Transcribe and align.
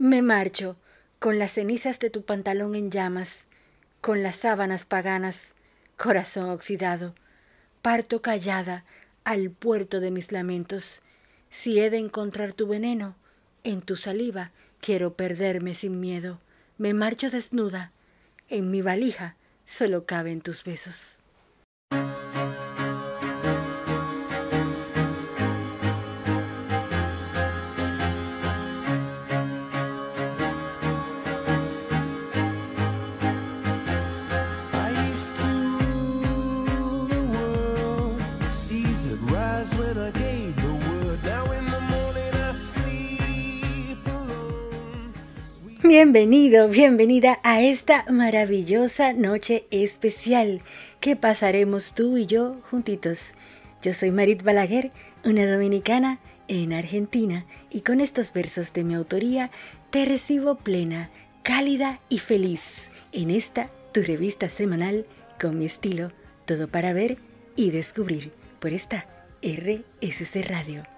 Me 0.00 0.22
marcho, 0.22 0.76
con 1.18 1.40
las 1.40 1.54
cenizas 1.54 1.98
de 1.98 2.08
tu 2.08 2.22
pantalón 2.22 2.76
en 2.76 2.92
llamas, 2.92 3.46
con 4.00 4.22
las 4.22 4.36
sábanas 4.36 4.84
paganas, 4.84 5.56
corazón 5.96 6.50
oxidado. 6.50 7.16
Parto 7.82 8.22
callada 8.22 8.84
al 9.24 9.50
puerto 9.50 9.98
de 9.98 10.12
mis 10.12 10.30
lamentos. 10.30 11.02
Si 11.50 11.80
he 11.80 11.90
de 11.90 11.98
encontrar 11.98 12.52
tu 12.52 12.68
veneno, 12.68 13.16
en 13.64 13.82
tu 13.82 13.96
saliva 13.96 14.52
quiero 14.80 15.14
perderme 15.14 15.74
sin 15.74 15.98
miedo. 15.98 16.38
Me 16.76 16.94
marcho 16.94 17.28
desnuda, 17.28 17.90
en 18.48 18.70
mi 18.70 18.82
valija 18.82 19.34
solo 19.66 20.06
caben 20.06 20.42
tus 20.42 20.62
besos. 20.62 21.17
Bienvenido, 45.88 46.68
bienvenida 46.68 47.40
a 47.42 47.62
esta 47.62 48.04
maravillosa 48.10 49.14
noche 49.14 49.64
especial 49.70 50.60
que 51.00 51.16
pasaremos 51.16 51.94
tú 51.94 52.18
y 52.18 52.26
yo 52.26 52.56
juntitos. 52.70 53.32
Yo 53.80 53.94
soy 53.94 54.10
Marit 54.10 54.42
Balaguer, 54.42 54.92
una 55.24 55.50
dominicana 55.50 56.18
en 56.46 56.74
Argentina, 56.74 57.46
y 57.70 57.80
con 57.80 58.02
estos 58.02 58.34
versos 58.34 58.74
de 58.74 58.84
mi 58.84 58.96
autoría 58.96 59.50
te 59.88 60.04
recibo 60.04 60.56
plena, 60.56 61.08
cálida 61.42 62.00
y 62.10 62.18
feliz 62.18 62.90
en 63.12 63.30
esta 63.30 63.70
tu 63.92 64.02
revista 64.02 64.50
semanal 64.50 65.06
con 65.40 65.58
mi 65.58 65.64
estilo, 65.64 66.12
todo 66.44 66.68
para 66.68 66.92
ver 66.92 67.16
y 67.56 67.70
descubrir 67.70 68.30
por 68.60 68.74
esta 68.74 69.06
RSC 69.40 70.46
Radio 70.50 70.97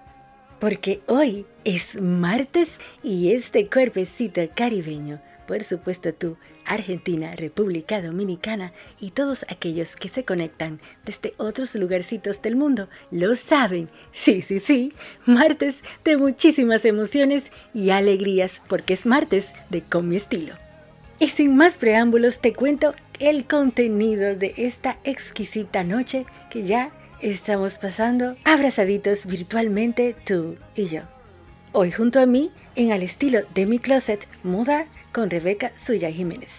porque 0.61 0.99
hoy 1.07 1.47
es 1.65 1.99
martes 1.99 2.79
y 3.01 3.33
este 3.33 3.67
cuerpecito 3.67 4.41
caribeño, 4.55 5.19
por 5.47 5.63
supuesto 5.63 6.13
tú, 6.13 6.37
Argentina, 6.65 7.35
República 7.35 7.99
Dominicana 7.99 8.71
y 8.99 9.09
todos 9.09 9.43
aquellos 9.49 9.95
que 9.95 10.07
se 10.07 10.23
conectan 10.23 10.79
desde 11.03 11.33
otros 11.37 11.73
lugarcitos 11.73 12.43
del 12.43 12.55
mundo, 12.55 12.89
lo 13.09 13.35
saben. 13.35 13.89
Sí, 14.11 14.43
sí, 14.43 14.59
sí, 14.59 14.93
martes 15.25 15.83
de 16.05 16.17
muchísimas 16.17 16.85
emociones 16.85 17.45
y 17.73 17.89
alegrías 17.89 18.61
porque 18.69 18.93
es 18.93 19.07
martes 19.07 19.53
de 19.71 19.81
Con 19.81 20.09
mi 20.09 20.17
estilo. 20.17 20.53
Y 21.19 21.29
sin 21.29 21.55
más 21.55 21.73
preámbulos 21.73 22.39
te 22.39 22.53
cuento 22.53 22.93
el 23.19 23.45
contenido 23.45 24.35
de 24.35 24.53
esta 24.57 24.99
exquisita 25.03 25.83
noche 25.83 26.27
que 26.51 26.63
ya 26.63 26.91
estamos 27.21 27.77
pasando 27.77 28.35
abrazaditos 28.43 29.25
virtualmente 29.25 30.15
tú 30.25 30.57
y 30.75 30.87
yo. 30.87 31.01
Hoy 31.71 31.91
junto 31.91 32.19
a 32.19 32.25
mí, 32.25 32.51
en 32.75 32.91
el 32.91 33.03
estilo 33.03 33.41
de 33.53 33.65
mi 33.65 33.79
closet, 33.79 34.27
muda 34.43 34.87
con 35.13 35.29
Rebeca 35.29 35.71
Suya 35.77 36.11
Jiménez. 36.11 36.51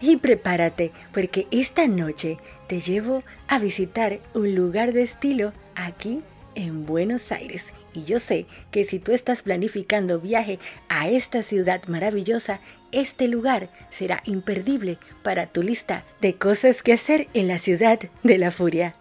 Y 0.00 0.18
prepárate, 0.18 0.92
porque 1.12 1.46
esta 1.50 1.86
noche 1.86 2.36
te 2.66 2.80
llevo 2.80 3.22
a 3.48 3.58
visitar 3.58 4.20
un 4.34 4.54
lugar 4.54 4.92
de 4.92 5.02
estilo 5.02 5.52
aquí 5.74 6.20
en 6.54 6.84
Buenos 6.84 7.32
Aires. 7.32 7.66
Y 7.94 8.02
yo 8.02 8.18
sé 8.18 8.46
que 8.70 8.84
si 8.84 8.98
tú 8.98 9.12
estás 9.12 9.42
planificando 9.42 10.20
viaje 10.20 10.58
a 10.88 11.08
esta 11.08 11.42
ciudad 11.42 11.82
maravillosa, 11.86 12.60
este 12.92 13.28
lugar 13.28 13.70
será 13.90 14.20
imperdible 14.26 14.98
para 15.22 15.46
tu 15.46 15.62
lista 15.62 16.04
de 16.20 16.34
cosas 16.34 16.82
que 16.82 16.92
hacer 16.92 17.28
en 17.32 17.48
la 17.48 17.58
ciudad 17.58 18.00
de 18.22 18.38
la 18.38 18.50
furia. 18.50 18.96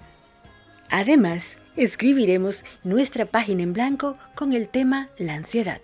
Además, 0.89 1.57
escribiremos 1.75 2.63
nuestra 2.83 3.25
página 3.25 3.63
en 3.63 3.73
blanco 3.73 4.17
con 4.35 4.53
el 4.53 4.67
tema 4.67 5.09
La 5.17 5.33
ansiedad. 5.33 5.81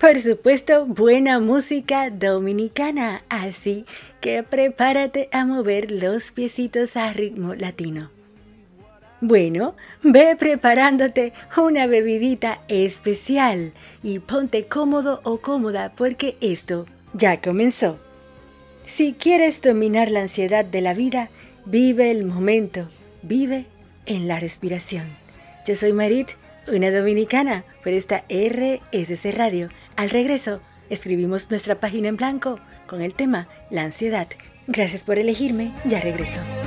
Por 0.00 0.20
supuesto, 0.20 0.86
buena 0.86 1.40
música 1.40 2.10
dominicana, 2.10 3.22
así 3.28 3.84
que 4.20 4.44
prepárate 4.44 5.28
a 5.32 5.44
mover 5.44 5.90
los 5.90 6.30
piecitos 6.30 6.96
a 6.96 7.12
ritmo 7.12 7.54
latino. 7.54 8.10
Bueno, 9.20 9.74
ve 10.04 10.36
preparándote 10.38 11.32
una 11.56 11.88
bebidita 11.88 12.60
especial 12.68 13.72
y 14.04 14.20
ponte 14.20 14.66
cómodo 14.66 15.18
o 15.24 15.38
cómoda 15.38 15.92
porque 15.96 16.36
esto 16.40 16.86
ya 17.14 17.40
comenzó. 17.40 17.98
Si 18.86 19.14
quieres 19.14 19.60
dominar 19.60 20.12
la 20.12 20.20
ansiedad 20.20 20.64
de 20.64 20.80
la 20.80 20.94
vida, 20.94 21.28
vive 21.66 22.12
el 22.12 22.24
momento, 22.24 22.88
vive 23.22 23.66
en 24.08 24.26
la 24.26 24.40
respiración. 24.40 25.06
Yo 25.66 25.76
soy 25.76 25.92
Marit, 25.92 26.30
una 26.66 26.90
dominicana, 26.90 27.64
por 27.84 27.92
esta 27.92 28.24
RSC 28.28 29.32
Radio. 29.32 29.68
Al 29.96 30.10
regreso, 30.10 30.60
escribimos 30.90 31.48
nuestra 31.50 31.78
página 31.78 32.08
en 32.08 32.16
blanco 32.16 32.58
con 32.88 33.02
el 33.02 33.14
tema 33.14 33.48
La 33.70 33.82
ansiedad. 33.82 34.26
Gracias 34.66 35.02
por 35.02 35.18
elegirme, 35.18 35.72
ya 35.84 36.00
regreso. 36.00 36.57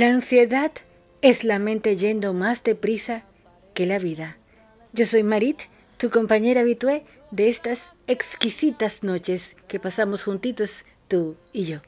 La 0.00 0.08
ansiedad 0.08 0.72
es 1.20 1.44
la 1.44 1.58
mente 1.58 1.94
yendo 1.94 2.32
más 2.32 2.64
deprisa 2.64 3.24
que 3.74 3.84
la 3.84 3.98
vida. 3.98 4.38
Yo 4.94 5.04
soy 5.04 5.22
Marit, 5.22 5.64
tu 5.98 6.08
compañera 6.08 6.62
habitué 6.62 7.04
de 7.30 7.50
estas 7.50 7.82
exquisitas 8.06 9.02
noches 9.02 9.56
que 9.68 9.78
pasamos 9.78 10.24
juntitos 10.24 10.86
tú 11.06 11.36
y 11.52 11.64
yo. 11.64 11.80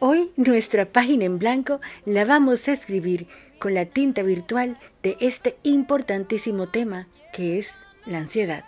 Hoy 0.00 0.32
nuestra 0.34 0.86
página 0.86 1.24
en 1.24 1.38
blanco 1.38 1.80
la 2.04 2.24
vamos 2.24 2.66
a 2.66 2.72
escribir 2.72 3.28
con 3.60 3.74
la 3.74 3.84
tinta 3.84 4.24
virtual 4.24 4.76
de 5.04 5.16
este 5.20 5.56
importantísimo 5.62 6.66
tema 6.66 7.06
que 7.32 7.60
es 7.60 7.70
la 8.06 8.18
ansiedad. 8.18 8.64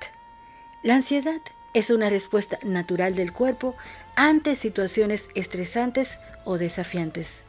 La 0.84 0.94
ansiedad 0.94 1.40
es 1.74 1.90
una 1.90 2.08
respuesta 2.08 2.60
natural 2.62 3.16
del 3.16 3.32
cuerpo 3.32 3.74
ante 4.14 4.54
situaciones 4.54 5.26
estresantes 5.34 6.20
o 6.44 6.58
desafiantes. 6.58 7.42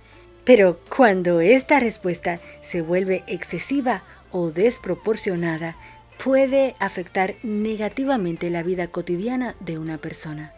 Pero 0.43 0.79
cuando 0.95 1.41
esta 1.41 1.79
respuesta 1.79 2.39
se 2.61 2.81
vuelve 2.81 3.23
excesiva 3.27 4.01
o 4.31 4.49
desproporcionada, 4.49 5.75
puede 6.23 6.75
afectar 6.79 7.35
negativamente 7.43 8.49
la 8.49 8.63
vida 8.63 8.87
cotidiana 8.87 9.55
de 9.59 9.77
una 9.77 9.97
persona. 9.97 10.53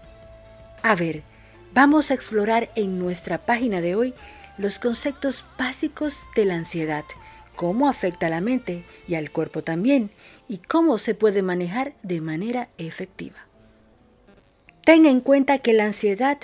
A 0.82 0.96
ver, 0.96 1.24
vamos 1.74 2.12
a 2.12 2.14
explorar 2.14 2.70
en 2.76 3.00
nuestra 3.00 3.38
página 3.38 3.82
de 3.82 3.96
hoy 3.96 4.14
los 4.58 4.80
conceptos 4.80 5.46
básicos 5.58 6.20
de 6.36 6.46
la 6.46 6.56
ansiedad, 6.56 7.06
cómo 7.56 7.88
afecta 7.90 8.28
a 8.28 8.30
la 8.30 8.42
mente 8.42 8.84
y 9.08 9.16
al 9.16 9.32
cuerpo 9.32 9.64
también, 9.64 10.12
y 10.48 10.58
cómo 10.58 10.98
se 10.98 11.16
puede 11.16 11.42
manejar 11.42 11.94
de 12.04 12.22
manera 12.22 12.70
efectiva. 12.78 13.38
Ten 14.84 15.06
en 15.06 15.22
cuenta 15.22 15.60
que 15.60 15.74
la 15.74 15.86
ansiedad 15.86 16.38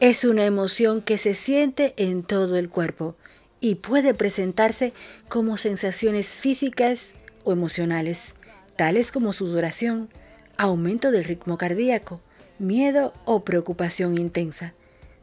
es 0.00 0.24
una 0.24 0.44
emoción 0.44 1.02
que 1.02 1.18
se 1.18 1.34
siente 1.34 1.94
en 1.96 2.24
todo 2.24 2.56
el 2.56 2.68
cuerpo 2.68 3.14
y 3.60 3.76
puede 3.76 4.12
presentarse 4.12 4.92
como 5.28 5.56
sensaciones 5.56 6.28
físicas 6.28 7.10
o 7.44 7.52
emocionales, 7.52 8.34
tales 8.76 9.12
como 9.12 9.32
sudoración, 9.32 10.08
aumento 10.56 11.10
del 11.10 11.24
ritmo 11.24 11.58
cardíaco, 11.58 12.20
miedo 12.58 13.14
o 13.24 13.44
preocupación 13.44 14.18
intensa. 14.18 14.74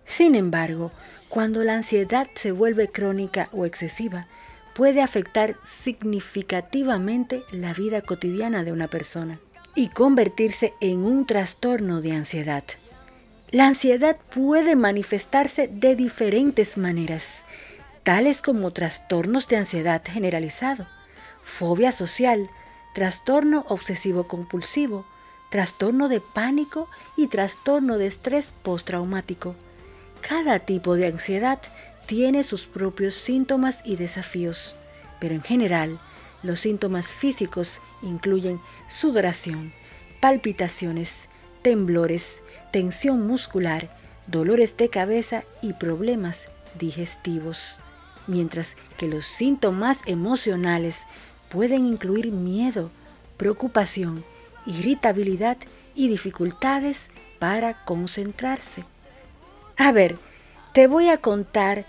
Sin 0.06 0.36
embargo, 0.36 0.92
cuando 1.30 1.64
la 1.64 1.76
ansiedad 1.76 2.28
se 2.34 2.52
vuelve 2.52 2.88
crónica 2.88 3.50
o 3.52 3.66
excesiva, 3.66 4.28
puede 4.74 5.02
afectar 5.02 5.56
significativamente 5.66 7.44
la 7.52 7.74
vida 7.74 8.02
cotidiana 8.02 8.64
de 8.64 8.72
una 8.72 8.88
persona 8.88 9.40
y 9.76 9.90
convertirse 9.90 10.74
en 10.80 11.00
un 11.00 11.26
trastorno 11.26 12.02
de 12.02 12.14
ansiedad. 12.14 12.64
La 13.52 13.68
ansiedad 13.68 14.16
puede 14.34 14.78
manifestarse 14.78 15.68
de 15.68 15.98
diferentes 15.98 16.78
maneras, 16.78 17.44
tales 18.04 18.42
como 18.42 18.72
trastornos 18.72 19.50
de 19.50 19.58
ansiedad 19.58 20.02
generalizado, 20.06 20.88
fobia 21.44 21.92
social, 21.92 22.50
trastorno 22.96 23.66
obsesivo 23.68 24.26
compulsivo, 24.26 25.06
trastorno 25.50 26.08
de 26.08 26.22
pánico 26.22 26.88
y 27.18 27.28
trastorno 27.28 27.98
de 27.98 28.08
estrés 28.08 28.54
postraumático. 28.64 29.54
Cada 30.22 30.60
tipo 30.60 30.96
de 30.96 31.08
ansiedad 31.08 31.60
tiene 32.06 32.44
sus 32.44 32.68
propios 32.68 33.16
síntomas 33.16 33.82
y 33.84 33.98
desafíos, 33.98 34.76
pero 35.20 35.36
en 35.36 35.42
general 35.42 36.00
los 36.42 36.62
síntomas 36.62 37.08
físicos 37.08 37.82
incluyen 38.02 38.62
sudoración, 38.88 39.74
palpitaciones, 40.22 41.18
temblores, 41.62 42.34
tensión 42.72 43.26
muscular, 43.28 43.90
dolores 44.28 44.78
de 44.78 44.90
cabeza 44.90 45.44
y 45.62 45.74
problemas 45.74 46.50
digestivos, 46.80 47.78
mientras 48.28 48.76
que 48.98 49.08
los 49.08 49.26
síntomas 49.26 50.00
emocionales 50.06 51.00
pueden 51.50 51.86
incluir 51.86 52.32
miedo, 52.32 52.92
preocupación, 53.38 54.24
irritabilidad 54.66 55.58
y 55.96 56.08
dificultades 56.08 57.10
para 57.40 57.74
concentrarse. 57.86 58.86
A 59.78 59.92
ver, 59.92 60.18
te 60.74 60.88
voy 60.88 61.10
a 61.10 61.18
contar 61.18 61.86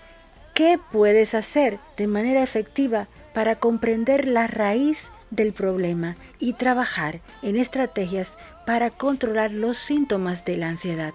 qué 0.53 0.79
puedes 0.91 1.33
hacer 1.33 1.79
de 1.95 2.07
manera 2.07 2.43
efectiva 2.43 3.07
para 3.33 3.55
comprender 3.55 4.27
la 4.27 4.47
raíz 4.47 5.05
del 5.31 5.53
problema 5.53 6.15
y 6.39 6.53
trabajar 6.53 7.21
en 7.41 7.55
estrategias 7.55 8.33
para 8.65 8.91
controlar 8.91 9.51
los 9.51 9.77
síntomas 9.77 10.45
de 10.45 10.57
la 10.57 10.69
ansiedad. 10.69 11.13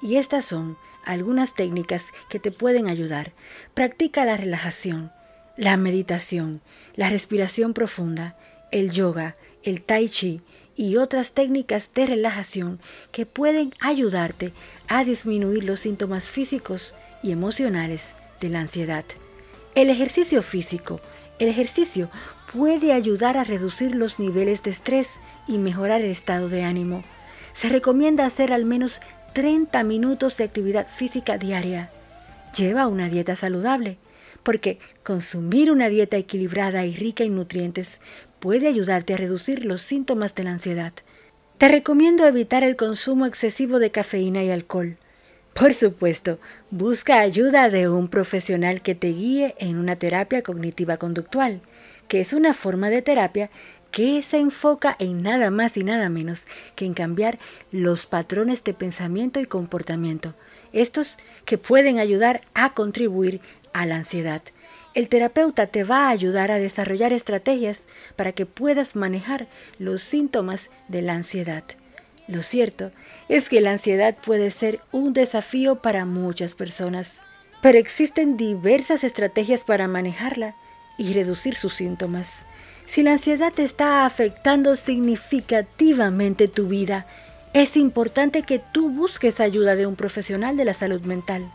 Y 0.00 0.16
estas 0.16 0.44
son 0.44 0.76
algunas 1.04 1.54
técnicas 1.54 2.04
que 2.28 2.38
te 2.38 2.50
pueden 2.50 2.88
ayudar. 2.88 3.32
Practica 3.74 4.24
la 4.24 4.36
relajación, 4.36 5.10
la 5.56 5.76
meditación, 5.76 6.60
la 6.94 7.08
respiración 7.08 7.74
profunda, 7.74 8.36
el 8.70 8.90
yoga, 8.90 9.36
el 9.62 9.82
tai 9.82 10.08
chi 10.08 10.40
y 10.76 10.96
otras 10.96 11.32
técnicas 11.32 11.90
de 11.94 12.06
relajación 12.06 12.78
que 13.10 13.26
pueden 13.26 13.72
ayudarte 13.80 14.52
a 14.86 15.02
disminuir 15.02 15.64
los 15.64 15.80
síntomas 15.80 16.24
físicos 16.24 16.94
y 17.22 17.32
emocionales 17.32 18.10
de 18.40 18.50
la 18.50 18.60
ansiedad. 18.60 19.04
El 19.74 19.90
ejercicio 19.90 20.42
físico. 20.42 21.00
El 21.38 21.48
ejercicio 21.48 22.10
puede 22.52 22.92
ayudar 22.92 23.36
a 23.36 23.44
reducir 23.44 23.94
los 23.94 24.18
niveles 24.18 24.62
de 24.62 24.70
estrés 24.70 25.10
y 25.46 25.58
mejorar 25.58 26.00
el 26.00 26.10
estado 26.10 26.48
de 26.48 26.62
ánimo. 26.62 27.02
Se 27.52 27.68
recomienda 27.68 28.26
hacer 28.26 28.52
al 28.52 28.64
menos 28.64 29.00
30 29.34 29.82
minutos 29.82 30.36
de 30.36 30.44
actividad 30.44 30.88
física 30.88 31.38
diaria. 31.38 31.90
Lleva 32.56 32.86
una 32.86 33.08
dieta 33.08 33.36
saludable, 33.36 33.98
porque 34.42 34.78
consumir 35.02 35.70
una 35.70 35.88
dieta 35.88 36.16
equilibrada 36.16 36.86
y 36.86 36.94
rica 36.94 37.24
en 37.24 37.36
nutrientes 37.36 38.00
puede 38.38 38.68
ayudarte 38.68 39.14
a 39.14 39.16
reducir 39.16 39.64
los 39.64 39.82
síntomas 39.82 40.34
de 40.34 40.44
la 40.44 40.52
ansiedad. 40.52 40.92
Te 41.58 41.68
recomiendo 41.68 42.26
evitar 42.26 42.62
el 42.62 42.76
consumo 42.76 43.26
excesivo 43.26 43.78
de 43.78 43.90
cafeína 43.90 44.44
y 44.44 44.50
alcohol. 44.50 44.96
Por 45.54 45.74
supuesto, 45.74 46.38
busca 46.70 47.18
ayuda 47.18 47.68
de 47.68 47.88
un 47.88 48.08
profesional 48.08 48.80
que 48.80 48.94
te 48.94 49.08
guíe 49.08 49.56
en 49.58 49.76
una 49.76 49.96
terapia 49.96 50.42
cognitiva 50.42 50.98
conductual, 50.98 51.60
que 52.08 52.20
es 52.20 52.32
una 52.32 52.54
forma 52.54 52.90
de 52.90 53.02
terapia 53.02 53.50
que 53.90 54.22
se 54.22 54.38
enfoca 54.38 54.96
en 54.98 55.22
nada 55.22 55.50
más 55.50 55.76
y 55.76 55.84
nada 55.84 56.08
menos 56.08 56.42
que 56.74 56.84
en 56.84 56.94
cambiar 56.94 57.38
los 57.70 58.06
patrones 58.06 58.64
de 58.64 58.74
pensamiento 58.74 59.40
y 59.40 59.46
comportamiento, 59.46 60.34
estos 60.72 61.16
que 61.44 61.58
pueden 61.58 61.98
ayudar 61.98 62.42
a 62.54 62.74
contribuir 62.74 63.40
a 63.72 63.86
la 63.86 63.96
ansiedad. 63.96 64.42
El 64.94 65.08
terapeuta 65.08 65.68
te 65.68 65.84
va 65.84 66.06
a 66.06 66.10
ayudar 66.10 66.50
a 66.50 66.58
desarrollar 66.58 67.12
estrategias 67.12 67.82
para 68.16 68.32
que 68.32 68.46
puedas 68.46 68.96
manejar 68.96 69.46
los 69.78 70.02
síntomas 70.02 70.70
de 70.88 71.02
la 71.02 71.14
ansiedad. 71.14 71.64
Lo 72.26 72.42
cierto 72.42 72.90
es 73.28 73.48
que 73.48 73.60
la 73.60 73.72
ansiedad 73.72 74.16
puede 74.16 74.50
ser 74.50 74.80
un 74.92 75.12
desafío 75.12 75.76
para 75.76 76.04
muchas 76.04 76.54
personas, 76.54 77.20
pero 77.62 77.78
existen 77.78 78.36
diversas 78.36 79.04
estrategias 79.04 79.64
para 79.64 79.88
manejarla 79.88 80.54
y 80.98 81.14
reducir 81.14 81.54
sus 81.54 81.72
síntomas. 81.72 82.42
Si 82.86 83.02
la 83.02 83.12
ansiedad 83.12 83.52
te 83.52 83.64
está 83.64 84.04
afectando 84.04 84.74
significativamente 84.76 86.48
tu 86.48 86.68
vida, 86.68 87.06
es 87.54 87.76
importante 87.76 88.42
que 88.42 88.60
tú 88.72 88.90
busques 88.90 89.40
ayuda 89.40 89.76
de 89.76 89.86
un 89.86 89.96
profesional 89.96 90.56
de 90.56 90.64
la 90.64 90.74
salud 90.74 91.00
mental. 91.02 91.50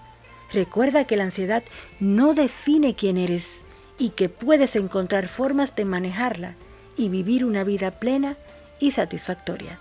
Recuerda 0.52 1.06
que 1.06 1.18
la 1.18 1.24
ansiedad 1.24 1.64
no 2.00 2.34
define 2.34 2.96
quién 2.96 3.18
eres 3.18 3.50
y 3.98 4.10
que 4.10 4.30
puedes 4.30 4.76
encontrar 4.76 5.28
formas 5.28 5.76
de 5.76 5.86
manejarla 5.86 6.56
y 6.98 7.10
vivir 7.10 7.46
una 7.46 7.64
vida 7.64 7.92
plena 7.92 8.38
y 8.80 8.92
satisfactoria. 8.92 9.80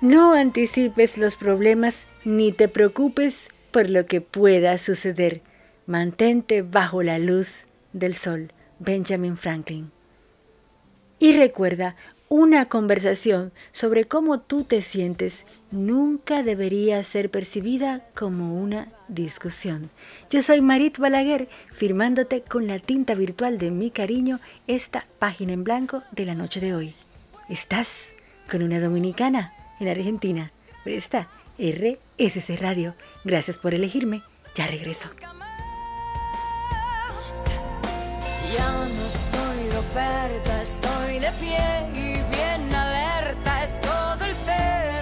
No 0.00 0.32
anticipes 0.34 1.18
los 1.18 1.36
problemas 1.36 2.06
ni 2.24 2.52
te 2.52 2.68
preocupes 2.68 3.48
por 3.70 3.88
lo 3.88 4.06
que 4.06 4.20
pueda 4.20 4.76
suceder. 4.78 5.42
Mantente 5.86 6.62
bajo 6.62 7.02
la 7.02 7.18
luz 7.18 7.67
del 7.92 8.14
sol. 8.14 8.52
Benjamin 8.78 9.36
Franklin. 9.36 9.90
Y 11.18 11.36
recuerda, 11.36 11.96
una 12.28 12.66
conversación 12.66 13.52
sobre 13.72 14.04
cómo 14.04 14.40
tú 14.40 14.64
te 14.64 14.82
sientes 14.82 15.44
nunca 15.70 16.42
debería 16.42 17.02
ser 17.02 17.30
percibida 17.30 18.06
como 18.14 18.60
una 18.60 18.88
discusión. 19.08 19.90
Yo 20.30 20.42
soy 20.42 20.60
Marit 20.60 20.98
Balaguer, 20.98 21.48
firmándote 21.72 22.42
con 22.42 22.66
la 22.66 22.78
tinta 22.78 23.14
virtual 23.14 23.58
de 23.58 23.70
mi 23.70 23.90
cariño 23.90 24.40
esta 24.66 25.06
página 25.18 25.54
en 25.54 25.64
blanco 25.64 26.02
de 26.12 26.26
la 26.26 26.34
noche 26.34 26.60
de 26.60 26.74
hoy. 26.74 26.94
Estás 27.48 28.12
con 28.50 28.62
una 28.62 28.78
dominicana 28.78 29.52
en 29.80 29.88
Argentina, 29.88 30.52
pero 30.84 30.96
está 30.96 31.28
RSC 31.58 32.60
Radio. 32.60 32.94
Gracias 33.24 33.56
por 33.56 33.74
elegirme. 33.74 34.22
Ya 34.54 34.66
regreso. 34.66 35.08
Ya 38.54 38.70
no 38.96 39.06
estoy 39.06 39.68
de 39.70 39.78
oferta, 39.78 40.62
estoy 40.62 41.18
de 41.18 41.30
pie 41.32 41.90
y 41.94 42.22
bien 42.34 42.74
alerta. 42.74 43.62
Eso 43.62 44.16
del 44.16 44.34
cero 44.46 44.97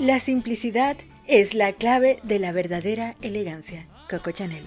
La 0.00 0.18
simplicidad 0.18 0.96
es 1.26 1.52
la 1.52 1.74
clave 1.74 2.20
de 2.22 2.38
la 2.38 2.52
verdadera 2.52 3.16
elegancia. 3.20 3.86
Coco 4.08 4.30
Chanel. 4.30 4.64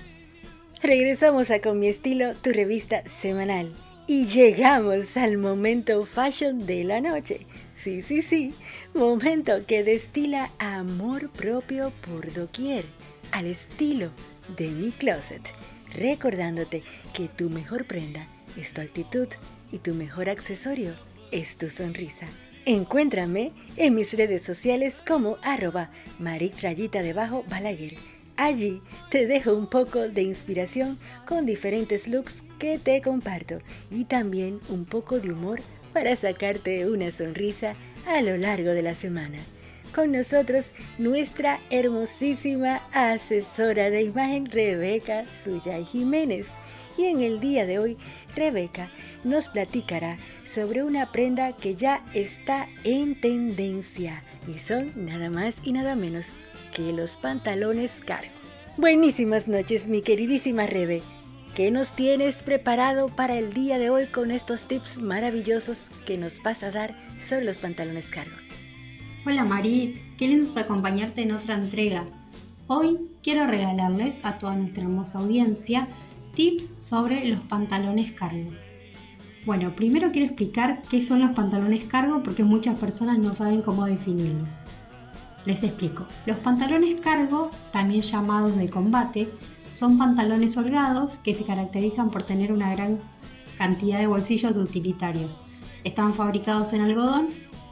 Regresamos 0.79 1.49
a 1.49 1.59
Con 1.59 1.79
mi 1.79 1.87
estilo, 1.87 2.35
tu 2.35 2.51
revista 2.51 3.01
semanal. 3.19 3.73
Y 4.05 4.27
llegamos 4.27 5.17
al 5.17 5.39
momento 5.39 6.05
fashion 6.05 6.67
de 6.67 6.83
la 6.83 7.01
noche. 7.01 7.47
Sí, 7.75 8.03
sí, 8.03 8.21
sí. 8.21 8.53
Momento 8.93 9.65
que 9.65 9.83
destila 9.83 10.51
amor 10.59 11.31
propio 11.31 11.91
por 12.07 12.31
doquier, 12.31 12.85
al 13.31 13.47
estilo 13.47 14.11
de 14.55 14.67
mi 14.67 14.91
closet. 14.91 15.41
Recordándote 15.95 16.83
que 17.11 17.27
tu 17.27 17.49
mejor 17.49 17.85
prenda 17.85 18.27
es 18.55 18.71
tu 18.71 18.81
actitud 18.81 19.29
y 19.71 19.79
tu 19.79 19.95
mejor 19.95 20.29
accesorio 20.29 20.93
es 21.31 21.57
tu 21.57 21.71
sonrisa. 21.71 22.27
Encuéntrame 22.65 23.51
en 23.75 23.93
mis 23.93 24.15
redes 24.15 24.43
sociales 24.43 24.95
como 25.05 25.37
arroba 25.41 25.89
maritrayita 26.17 27.01
balaguer. 27.49 27.95
Allí 28.37 28.81
te 29.11 29.27
dejo 29.27 29.53
un 29.53 29.67
poco 29.67 30.07
de 30.07 30.21
inspiración 30.21 30.97
con 31.27 31.45
diferentes 31.45 32.07
looks 32.07 32.41
que 32.59 32.79
te 32.79 33.01
comparto 33.01 33.59
y 33.91 34.05
también 34.05 34.61
un 34.69 34.85
poco 34.85 35.19
de 35.19 35.33
humor 35.33 35.59
para 35.91 36.15
sacarte 36.15 36.87
una 36.89 37.11
sonrisa 37.11 37.75
a 38.07 38.21
lo 38.21 38.37
largo 38.37 38.69
de 38.69 38.81
la 38.81 38.93
semana. 38.93 39.39
Con 39.93 40.13
nosotros 40.13 40.65
nuestra 40.97 41.59
hermosísima 41.69 42.81
asesora 42.93 43.89
de 43.89 44.03
imagen 44.03 44.45
Rebeca 44.45 45.25
Suyay 45.43 45.83
Jiménez. 45.83 46.47
Y 46.97 47.05
en 47.05 47.21
el 47.21 47.39
día 47.39 47.65
de 47.65 47.79
hoy, 47.79 47.97
Rebeca 48.35 48.91
nos 49.23 49.47
platicará 49.47 50.17
sobre 50.45 50.83
una 50.83 51.11
prenda 51.11 51.53
que 51.53 51.75
ya 51.75 52.05
está 52.13 52.67
en 52.83 53.19
tendencia 53.19 54.23
y 54.47 54.59
son 54.59 54.93
nada 54.95 55.29
más 55.29 55.55
y 55.63 55.73
nada 55.73 55.95
menos 55.95 56.27
que 56.75 56.93
los 56.93 57.15
pantalones 57.15 57.91
cargo. 58.05 58.31
Buenísimas 58.77 59.47
noches, 59.47 59.87
mi 59.87 60.01
queridísima 60.01 60.65
Rebe. 60.65 61.01
¿Qué 61.55 61.69
nos 61.69 61.91
tienes 61.91 62.41
preparado 62.41 63.09
para 63.09 63.37
el 63.37 63.53
día 63.53 63.77
de 63.77 63.91
hoy 63.91 64.07
con 64.07 64.31
estos 64.31 64.63
tips 64.67 64.97
maravillosos 64.97 65.77
que 66.05 66.17
nos 66.17 66.41
vas 66.41 66.63
a 66.63 66.71
dar 66.71 66.95
sobre 67.27 67.45
los 67.45 67.57
pantalones 67.57 68.07
cargo? 68.07 68.35
Hola 69.25 69.43
Marit, 69.43 69.99
qué 70.17 70.27
lindo 70.27 70.59
acompañarte 70.59 71.21
en 71.21 71.31
otra 71.31 71.53
entrega. 71.55 72.05
Hoy 72.67 73.11
quiero 73.21 73.45
regalarles 73.45 74.25
a 74.25 74.39
toda 74.39 74.55
nuestra 74.55 74.83
hermosa 74.83 75.19
audiencia 75.19 75.87
tips 76.33 76.73
sobre 76.77 77.27
los 77.27 77.39
pantalones 77.41 78.11
cargo. 78.11 78.51
Bueno, 79.45 79.75
primero 79.75 80.11
quiero 80.11 80.27
explicar 80.27 80.81
qué 80.89 81.01
son 81.01 81.19
los 81.19 81.31
pantalones 81.31 81.83
cargo 81.83 82.23
porque 82.23 82.43
muchas 82.43 82.77
personas 82.79 83.19
no 83.19 83.33
saben 83.33 83.61
cómo 83.61 83.85
definirlo. 83.85 84.45
Les 85.45 85.63
explico. 85.63 86.07
Los 86.25 86.37
pantalones 86.37 86.99
cargo, 87.01 87.49
también 87.71 88.01
llamados 88.01 88.55
de 88.55 88.69
combate, 88.69 89.29
son 89.73 89.97
pantalones 89.97 90.55
holgados 90.55 91.17
que 91.17 91.33
se 91.33 91.43
caracterizan 91.43 92.09
por 92.09 92.23
tener 92.23 92.53
una 92.53 92.73
gran 92.73 92.99
cantidad 93.57 93.99
de 93.99 94.07
bolsillos 94.07 94.55
utilitarios. 94.55 95.41
Están 95.83 96.13
fabricados 96.13 96.71
en 96.73 96.81
algodón, 96.81 97.27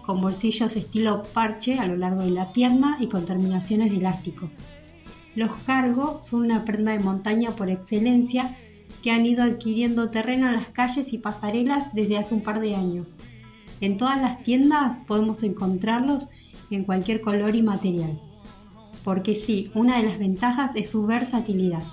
con 0.06 0.20
bolsillos 0.20 0.75
estilo 0.75 1.24
parche 1.24 1.80
a 1.80 1.88
lo 1.88 1.96
largo 1.96 2.24
de 2.24 2.32
la 2.32 2.51
pierna 2.51 2.98
y 3.00 3.08
con 3.08 3.24
terminaciones 3.24 3.91
de 3.91 3.98
elástico. 3.98 4.50
Los 5.36 5.56
cargo 5.56 6.20
son 6.22 6.42
una 6.42 6.66
prenda 6.66 6.92
de 6.92 7.00
montaña 7.00 7.56
por 7.56 7.70
excelencia 7.70 8.58
que 9.02 9.12
han 9.12 9.26
ido 9.26 9.44
adquiriendo 9.44 10.12
terreno 10.12 10.48
en 10.48 10.56
las 10.56 10.70
calles 10.70 11.14
y 11.14 11.18
pasarelas 11.18 11.94
desde 11.94 12.18
hace 12.18 12.36
un 12.36 12.42
par 12.42 12.60
de 12.60 12.76
años. 12.76 13.16
En 13.80 13.98
todas 13.98 14.22
las 14.22 14.42
tiendas 14.44 15.00
podemos 15.00 15.42
encontrarlos 15.44 16.30
en 16.70 16.84
cualquier 16.84 17.22
color 17.22 17.56
y 17.56 17.64
material. 17.64 18.22
Porque 19.04 19.36
sí, 19.36 19.72
una 19.74 19.98
de 19.98 20.04
las 20.04 20.20
ventajas 20.20 20.76
es 20.76 20.90
su 20.90 21.06
versatilidad, 21.08 21.84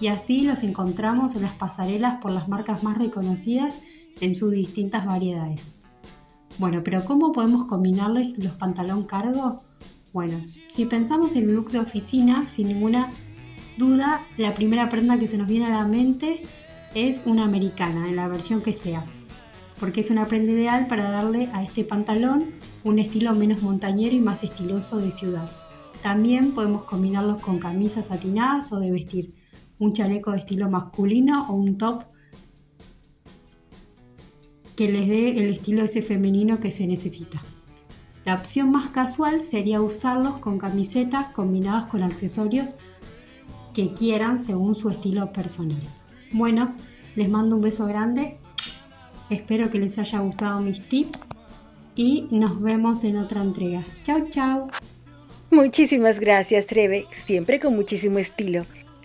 y 0.00 0.06
así 0.06 0.42
los 0.42 0.62
encontramos 0.62 1.34
en 1.34 1.42
las 1.42 1.52
pasarelas 1.52 2.20
por 2.22 2.30
las 2.30 2.48
marcas 2.48 2.82
más 2.82 2.96
reconocidas 2.96 3.82
en 4.20 4.34
sus 4.34 4.52
distintas 4.52 5.04
variedades. 5.04 5.72
Bueno, 6.58 6.82
pero 6.84 7.04
¿cómo 7.04 7.32
podemos 7.32 7.66
combinarles 7.66 8.38
los 8.38 8.52
pantalón 8.52 9.04
cargo? 9.04 9.62
Bueno, 10.14 10.40
si 10.68 10.86
pensamos 10.86 11.34
en 11.34 11.52
look 11.52 11.72
de 11.72 11.80
oficina, 11.80 12.48
sin 12.48 12.68
ninguna 12.68 13.10
duda, 13.76 14.24
la 14.36 14.54
primera 14.54 14.88
prenda 14.88 15.18
que 15.18 15.26
se 15.26 15.36
nos 15.36 15.48
viene 15.48 15.66
a 15.66 15.70
la 15.70 15.88
mente 15.88 16.42
es 16.94 17.26
una 17.26 17.42
americana, 17.42 18.08
en 18.08 18.14
la 18.14 18.28
versión 18.28 18.62
que 18.62 18.74
sea, 18.74 19.04
porque 19.80 20.02
es 20.02 20.10
una 20.10 20.26
prenda 20.26 20.52
ideal 20.52 20.86
para 20.86 21.10
darle 21.10 21.50
a 21.52 21.64
este 21.64 21.82
pantalón 21.82 22.52
un 22.84 23.00
estilo 23.00 23.34
menos 23.34 23.60
montañero 23.60 24.14
y 24.14 24.20
más 24.20 24.44
estiloso 24.44 24.98
de 24.98 25.10
ciudad. 25.10 25.50
También 26.00 26.52
podemos 26.52 26.84
combinarlos 26.84 27.42
con 27.42 27.58
camisas 27.58 28.06
satinadas 28.06 28.70
o 28.70 28.78
de 28.78 28.92
vestir, 28.92 29.34
un 29.80 29.94
chaleco 29.94 30.30
de 30.30 30.38
estilo 30.38 30.70
masculino 30.70 31.48
o 31.50 31.54
un 31.54 31.76
top 31.76 32.04
que 34.76 34.88
les 34.88 35.08
dé 35.08 35.30
el 35.40 35.52
estilo 35.52 35.82
ese 35.82 36.02
femenino 36.02 36.60
que 36.60 36.70
se 36.70 36.86
necesita. 36.86 37.42
La 38.24 38.34
opción 38.34 38.70
más 38.70 38.90
casual 38.90 39.44
sería 39.44 39.82
usarlos 39.82 40.38
con 40.38 40.58
camisetas 40.58 41.28
combinadas 41.28 41.86
con 41.86 42.02
accesorios 42.02 42.70
que 43.74 43.92
quieran 43.92 44.40
según 44.40 44.74
su 44.74 44.88
estilo 44.88 45.32
personal. 45.32 45.80
Bueno, 46.32 46.72
les 47.16 47.28
mando 47.28 47.56
un 47.56 47.62
beso 47.62 47.86
grande, 47.86 48.36
espero 49.28 49.70
que 49.70 49.78
les 49.78 49.98
haya 49.98 50.20
gustado 50.20 50.60
mis 50.60 50.88
tips 50.88 51.20
y 51.94 52.26
nos 52.30 52.60
vemos 52.60 53.04
en 53.04 53.18
otra 53.18 53.42
entrega. 53.42 53.84
Chao, 54.02 54.26
chao. 54.30 54.68
Muchísimas 55.50 56.18
gracias, 56.18 56.70
Rebe, 56.72 57.06
siempre 57.12 57.60
con 57.60 57.76
muchísimo 57.76 58.18
estilo. 58.18 58.64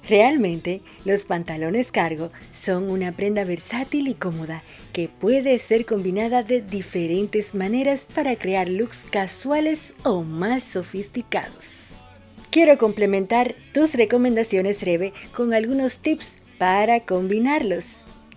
Realmente, 0.09 0.81
los 1.05 1.23
pantalones 1.23 1.91
cargo 1.91 2.31
son 2.51 2.89
una 2.89 3.11
prenda 3.11 3.43
versátil 3.43 4.07
y 4.07 4.15
cómoda 4.15 4.63
que 4.91 5.07
puede 5.07 5.59
ser 5.59 5.85
combinada 5.85 6.41
de 6.41 6.61
diferentes 6.61 7.53
maneras 7.53 8.07
para 8.15 8.35
crear 8.35 8.67
looks 8.67 9.03
casuales 9.11 9.93
o 10.01 10.23
más 10.23 10.63
sofisticados. 10.63 11.65
Quiero 12.49 12.79
complementar 12.79 13.53
tus 13.71 13.93
recomendaciones, 13.93 14.81
Rebe, 14.81 15.13
con 15.31 15.53
algunos 15.53 15.99
tips 15.99 16.31
para 16.57 17.01
combinarlos. 17.01 17.85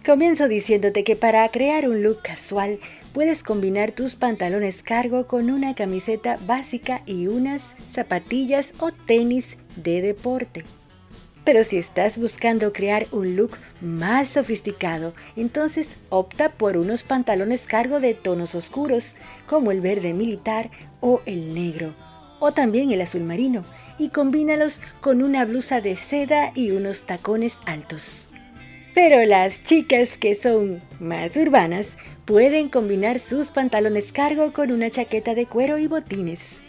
Comienzo 0.05 0.49
diciéndote 0.49 1.05
que 1.05 1.17
para 1.17 1.49
crear 1.49 1.89
un 1.89 2.03
look 2.03 2.21
casual 2.21 2.81
puedes 3.15 3.43
combinar 3.43 3.93
tus 3.93 4.15
pantalones 4.15 4.83
cargo 4.83 5.27
con 5.27 5.49
una 5.49 5.75
camiseta 5.75 6.39
básica 6.45 7.01
y 7.07 7.29
unas 7.29 7.63
zapatillas 7.95 8.75
o 8.79 8.93
tenis 8.93 9.57
de 9.77 10.03
deporte. 10.03 10.65
Pero 11.45 11.65
si 11.65 11.77
estás 11.77 12.19
buscando 12.19 12.73
crear 12.73 13.07
un 13.11 13.37
look 13.37 13.53
más 13.81 14.29
sofisticado, 14.29 15.13
entonces 15.37 15.89
opta 16.09 16.51
por 16.51 16.77
unos 16.77 17.03
pantalones 17.03 17.67
cargo 17.67 17.99
de 17.99 18.15
tonos 18.15 18.55
oscuros, 18.55 19.17
como 19.47 19.73
el 19.73 19.81
verde 19.81 20.13
militar 20.15 20.71
o 21.01 21.21
el 21.27 21.53
negro, 21.53 21.95
o 22.39 22.53
también 22.53 22.93
el 22.93 23.01
azul 23.01 23.23
marino, 23.23 23.65
y 23.99 24.11
combínalos 24.11 24.81
con 25.01 25.23
una 25.23 25.45
blusa 25.45 25.81
de 25.81 25.97
seda 25.97 26.53
y 26.55 26.71
unos 26.71 27.03
tacones 27.03 27.57
altos. 27.67 28.29
Pero 28.95 29.25
las 29.25 29.63
chicas 29.63 30.19
que 30.19 30.35
son 30.35 30.83
más 31.01 31.35
urbanas 31.37 31.97
pueden 32.25 32.69
combinar 32.69 33.19
sus 33.19 33.49
pantalones 33.49 34.13
cargo 34.13 34.53
con 34.53 34.71
una 34.71 34.91
chaqueta 34.91 35.35
de 35.35 35.47
cuero 35.47 35.79
y 35.79 35.87
botines. 35.87 36.61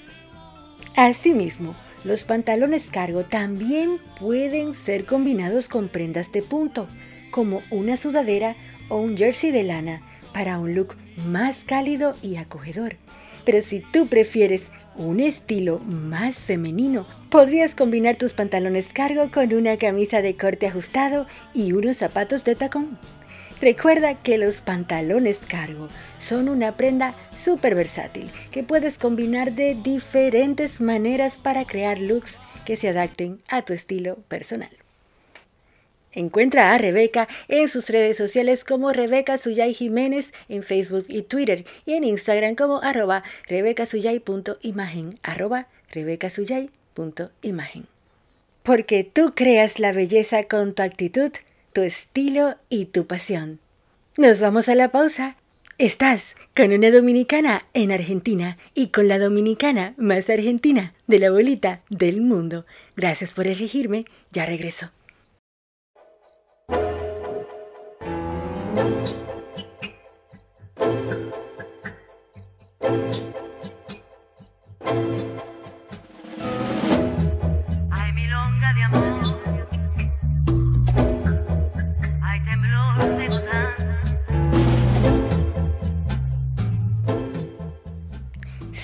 Asimismo, 0.96 1.76
los 2.04 2.24
pantalones 2.24 2.86
cargo 2.92 3.24
también 3.24 4.00
pueden 4.20 4.76
ser 4.76 5.06
combinados 5.06 5.68
con 5.68 5.90
prendas 5.90 6.32
de 6.32 6.44
punto, 6.44 6.88
como 7.32 7.64
una 7.72 7.98
sudadera 7.98 8.56
o 8.90 8.98
un 8.98 9.18
jersey 9.18 9.52
de 9.52 9.64
lana, 9.64 10.04
para 10.34 10.60
un 10.60 10.76
look 10.76 10.96
más 11.26 11.64
cálido 11.64 12.16
y 12.22 12.36
acogedor. 12.36 12.98
Pero 13.44 13.62
si 13.64 13.80
tú 13.80 14.08
prefieres 14.08 14.68
un 14.96 15.20
estilo 15.20 15.80
más 15.80 16.36
femenino, 16.36 17.08
podrías 17.30 17.74
combinar 17.74 18.16
tus 18.16 18.34
pantalones 18.34 18.94
cargo 18.94 19.32
con 19.32 19.52
una 19.54 19.78
camisa 19.78 20.22
de 20.22 20.36
corte 20.36 20.68
ajustado 20.68 21.26
y 21.54 21.72
unos 21.74 21.98
zapatos 21.98 22.44
de 22.44 22.56
tacón. 22.56 23.00
Recuerda 23.64 24.22
que 24.22 24.38
los 24.38 24.60
pantalones 24.60 25.38
cargo 25.38 25.88
son 26.20 26.50
una 26.50 26.76
prenda 26.76 27.16
súper 27.42 27.76
versátil 27.76 28.30
que 28.52 28.62
puedes 28.62 28.98
combinar 28.98 29.54
de 29.54 29.74
diferentes 29.82 30.82
maneras 30.82 31.38
para 31.38 31.64
crear 31.64 31.98
looks 31.98 32.36
que 32.66 32.76
se 32.76 32.90
adapten 32.90 33.42
a 33.48 33.62
tu 33.62 33.72
estilo 33.72 34.18
personal. 34.28 34.70
Encuentra 36.12 36.74
a 36.74 36.78
Rebeca 36.78 37.30
en 37.48 37.70
sus 37.70 37.88
redes 37.88 38.18
sociales 38.18 38.66
como 38.66 38.92
Rebeca 38.92 39.38
Suyay 39.38 39.74
Jiménez 39.74 40.34
en 40.50 40.62
Facebook 40.62 41.06
y 41.08 41.22
Twitter 41.22 41.64
y 41.86 41.94
en 41.94 42.04
Instagram 42.04 42.56
como 42.56 42.82
arroba 42.82 43.24
rebecasuyay.imagen 43.48 45.12
arroba 45.24 45.68
rebecasuyay.imagen. 45.90 47.88
Porque 48.62 49.06
tú 49.06 49.32
creas 49.34 49.80
la 49.80 49.94
belleza 49.94 50.44
con 50.44 50.76
tu 50.76 50.84
actitud, 50.84 51.32
tu 51.74 51.82
estilo 51.82 52.56
y 52.70 52.86
tu 52.86 53.08
pasión. 53.08 53.60
Nos 54.18 54.40
vamos 54.40 54.70
a 54.70 54.76
la 54.76 54.92
pausa. 54.92 55.38
Estás 55.80 56.36
con 56.56 56.72
una 56.72 56.92
dominicana 56.92 57.66
en 57.74 57.92
Argentina 57.92 58.58
y 58.76 58.88
con 58.90 59.08
la 59.08 59.18
dominicana 59.18 59.96
más 59.98 60.30
argentina 60.30 60.94
de 61.08 61.20
la 61.20 61.32
bolita 61.32 61.82
del 61.90 62.22
mundo. 62.22 62.66
Gracias 62.96 63.34
por 63.34 63.48
elegirme. 63.48 64.06
Ya 64.32 64.46
regreso. 64.46 64.92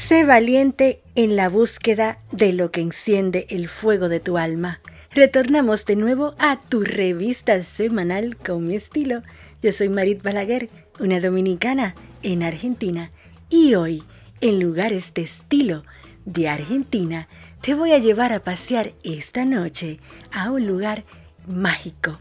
Sé 0.09 0.23
valiente 0.23 1.03
en 1.13 1.35
la 1.35 1.49
búsqueda 1.49 2.17
de 2.31 2.51
lo 2.51 2.71
que 2.71 2.81
enciende 2.81 3.45
el 3.51 3.67
fuego 3.67 4.09
de 4.09 4.19
tu 4.19 4.39
alma. 4.39 4.79
retornamos 5.11 5.85
de 5.85 5.95
nuevo 5.95 6.33
a 6.39 6.59
tu 6.59 6.81
revista 6.81 7.61
semanal 7.61 8.35
con 8.35 8.65
mi 8.65 8.75
estilo. 8.75 9.21
Yo 9.61 9.71
soy 9.71 9.87
Marit 9.87 10.23
Balaguer, 10.23 10.67
una 10.99 11.19
dominicana 11.19 11.93
en 12.23 12.41
Argentina, 12.41 13.11
y 13.51 13.75
hoy, 13.75 14.01
en 14.41 14.59
lugares 14.59 15.13
de 15.13 15.21
estilo 15.21 15.83
de 16.25 16.49
Argentina, 16.49 17.27
te 17.61 17.75
voy 17.75 17.91
a 17.91 17.99
llevar 17.99 18.33
a 18.33 18.39
pasear 18.39 18.93
esta 19.03 19.45
noche 19.45 19.99
a 20.31 20.49
un 20.49 20.65
lugar 20.65 21.03
mágico. 21.45 22.17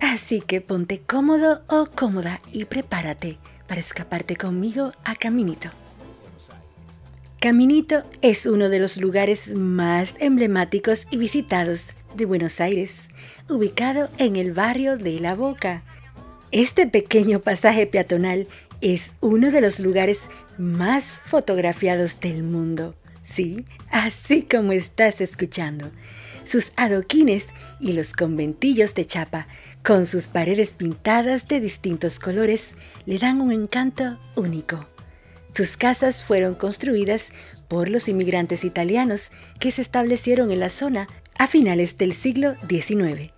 Así 0.00 0.40
que 0.40 0.60
ponte 0.60 1.00
cómodo 1.00 1.62
o 1.66 1.86
cómoda 1.86 2.38
y 2.52 2.66
prepárate 2.66 3.38
para 3.66 3.80
escaparte 3.80 4.36
conmigo 4.36 4.92
a 5.02 5.16
Caminito. 5.16 5.70
Caminito 7.44 8.04
es 8.22 8.46
uno 8.46 8.70
de 8.70 8.78
los 8.78 8.96
lugares 8.96 9.54
más 9.54 10.14
emblemáticos 10.18 11.06
y 11.10 11.18
visitados 11.18 11.82
de 12.16 12.24
Buenos 12.24 12.58
Aires, 12.58 12.96
ubicado 13.50 14.08
en 14.16 14.36
el 14.36 14.54
barrio 14.54 14.96
de 14.96 15.20
La 15.20 15.34
Boca. 15.34 15.82
Este 16.52 16.86
pequeño 16.86 17.40
pasaje 17.40 17.86
peatonal 17.86 18.48
es 18.80 19.10
uno 19.20 19.50
de 19.50 19.60
los 19.60 19.78
lugares 19.78 20.20
más 20.56 21.20
fotografiados 21.26 22.18
del 22.18 22.44
mundo. 22.44 22.94
Sí, 23.24 23.66
así 23.90 24.44
como 24.44 24.72
estás 24.72 25.20
escuchando. 25.20 25.90
Sus 26.48 26.72
adoquines 26.76 27.48
y 27.78 27.92
los 27.92 28.14
conventillos 28.14 28.94
de 28.94 29.04
chapa, 29.04 29.48
con 29.82 30.06
sus 30.06 30.28
paredes 30.28 30.70
pintadas 30.70 31.46
de 31.46 31.60
distintos 31.60 32.18
colores, 32.18 32.70
le 33.04 33.18
dan 33.18 33.42
un 33.42 33.52
encanto 33.52 34.18
único. 34.34 34.93
Sus 35.54 35.76
casas 35.76 36.24
fueron 36.24 36.54
construidas 36.54 37.30
por 37.68 37.88
los 37.88 38.08
inmigrantes 38.08 38.64
italianos 38.64 39.30
que 39.60 39.70
se 39.70 39.82
establecieron 39.82 40.50
en 40.50 40.60
la 40.60 40.70
zona 40.70 41.08
a 41.38 41.46
finales 41.46 41.96
del 41.96 42.12
siglo 42.12 42.54
XIX. 42.68 43.32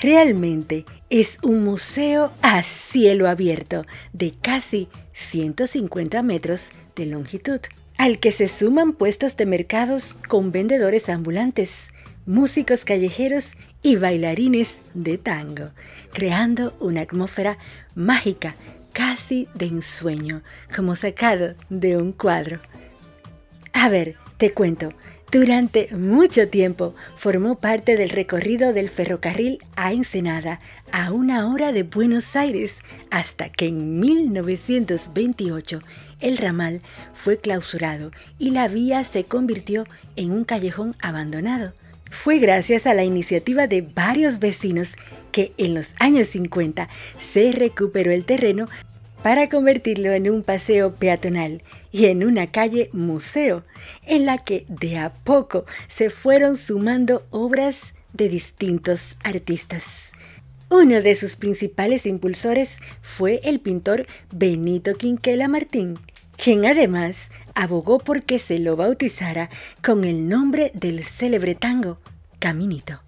Realmente 0.00 0.84
es 1.10 1.38
un 1.42 1.64
museo 1.64 2.32
a 2.42 2.62
cielo 2.62 3.28
abierto 3.28 3.84
de 4.12 4.34
casi 4.40 4.88
150 5.14 6.22
metros 6.22 6.68
de 6.94 7.06
longitud, 7.06 7.60
al 7.96 8.18
que 8.18 8.30
se 8.30 8.46
suman 8.46 8.92
puestos 8.92 9.36
de 9.36 9.46
mercados 9.46 10.14
con 10.28 10.52
vendedores 10.52 11.08
ambulantes, 11.08 11.72
músicos 12.26 12.84
callejeros 12.84 13.46
y 13.82 13.96
bailarines 13.96 14.76
de 14.94 15.16
tango, 15.16 15.70
creando 16.12 16.76
una 16.78 17.02
atmósfera 17.02 17.56
mágica, 17.94 18.54
casi 18.96 19.46
de 19.52 19.66
ensueño, 19.66 20.42
como 20.74 20.96
sacado 20.96 21.54
de 21.68 21.98
un 21.98 22.12
cuadro. 22.12 22.60
A 23.74 23.90
ver, 23.90 24.16
te 24.38 24.52
cuento, 24.52 24.88
durante 25.30 25.94
mucho 25.94 26.48
tiempo 26.48 26.94
formó 27.18 27.56
parte 27.56 27.98
del 27.98 28.08
recorrido 28.08 28.72
del 28.72 28.88
ferrocarril 28.88 29.58
a 29.76 29.92
Ensenada, 29.92 30.60
a 30.92 31.12
una 31.12 31.52
hora 31.52 31.72
de 31.72 31.82
Buenos 31.82 32.36
Aires, 32.36 32.76
hasta 33.10 33.50
que 33.50 33.66
en 33.66 34.00
1928 34.00 35.80
el 36.20 36.38
ramal 36.38 36.80
fue 37.12 37.36
clausurado 37.36 38.12
y 38.38 38.48
la 38.48 38.66
vía 38.66 39.04
se 39.04 39.24
convirtió 39.24 39.84
en 40.16 40.30
un 40.30 40.44
callejón 40.44 40.96
abandonado. 41.00 41.74
Fue 42.16 42.38
gracias 42.38 42.86
a 42.86 42.94
la 42.94 43.04
iniciativa 43.04 43.68
de 43.68 43.82
varios 43.82 44.40
vecinos 44.40 44.94
que 45.30 45.52
en 45.58 45.74
los 45.74 45.94
años 46.00 46.28
50 46.28 46.88
se 47.20 47.52
recuperó 47.52 48.10
el 48.10 48.24
terreno 48.24 48.68
para 49.22 49.48
convertirlo 49.48 50.12
en 50.12 50.28
un 50.28 50.42
paseo 50.42 50.94
peatonal 50.94 51.62
y 51.92 52.06
en 52.06 52.24
una 52.24 52.48
calle 52.48 52.88
museo, 52.92 53.64
en 54.06 54.26
la 54.26 54.38
que 54.38 54.64
de 54.68 54.98
a 54.98 55.12
poco 55.12 55.66
se 55.88 56.10
fueron 56.10 56.56
sumando 56.56 57.24
obras 57.30 57.94
de 58.12 58.28
distintos 58.28 59.16
artistas. 59.22 59.84
Uno 60.68 61.02
de 61.02 61.14
sus 61.14 61.36
principales 61.36 62.06
impulsores 62.06 62.78
fue 63.02 63.40
el 63.44 63.60
pintor 63.60 64.06
Benito 64.32 64.94
Quinquela 64.94 65.48
Martín, 65.48 65.98
quien 66.36 66.66
además 66.66 67.30
abogó 67.56 67.98
por 67.98 68.22
que 68.22 68.38
se 68.38 68.60
lo 68.60 68.76
bautizara 68.76 69.48
con 69.82 70.04
el 70.04 70.28
nombre 70.28 70.70
del 70.74 71.04
célebre 71.04 71.56
tango 71.56 71.98
Caminito, 72.38 73.02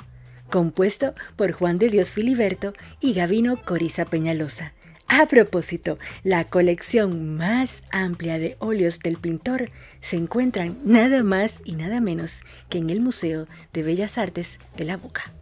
compuesto 0.50 1.14
por 1.36 1.52
Juan 1.52 1.78
de 1.78 1.90
Dios 1.90 2.10
Filiberto 2.10 2.72
y 3.00 3.12
Gavino 3.12 3.62
Coriza 3.62 4.06
Peñalosa. 4.06 4.72
A 5.06 5.26
propósito, 5.26 5.98
la 6.22 6.44
colección 6.44 7.36
más 7.36 7.82
amplia 7.90 8.38
de 8.38 8.56
óleos 8.58 8.98
del 9.00 9.18
pintor 9.18 9.70
se 10.00 10.16
encuentran 10.16 10.78
nada 10.84 11.22
más 11.22 11.60
y 11.64 11.72
nada 11.72 12.00
menos 12.00 12.32
que 12.68 12.78
en 12.78 12.90
el 12.90 13.00
Museo 13.00 13.46
de 13.72 13.82
Bellas 13.82 14.18
Artes 14.18 14.58
de 14.76 14.84
la 14.84 14.96
Boca. 14.96 15.32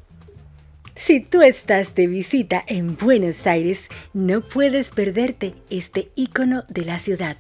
Si 0.97 1.21
tú 1.21 1.42
estás 1.42 1.95
de 1.95 2.07
visita 2.07 2.64
en 2.66 2.97
Buenos 2.97 3.47
Aires, 3.47 3.87
no 4.14 4.40
puedes 4.40 4.90
perderte 4.90 5.55
este 5.69 6.11
icono 6.16 6.64
de 6.69 6.85
la 6.85 6.99
ciudad. 6.99 7.37